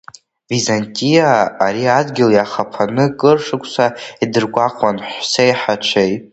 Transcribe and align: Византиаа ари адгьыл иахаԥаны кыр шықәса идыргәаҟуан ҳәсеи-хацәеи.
Византиаа 0.51 1.43
ари 1.65 1.83
адгьыл 1.99 2.31
иахаԥаны 2.33 3.05
кыр 3.19 3.37
шықәса 3.45 3.85
идыргәаҟуан 4.23 4.97
ҳәсеи-хацәеи. 5.09 6.13